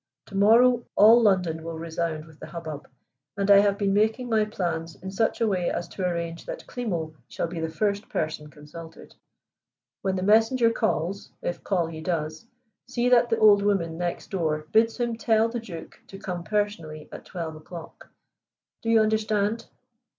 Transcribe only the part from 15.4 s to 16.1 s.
the Duke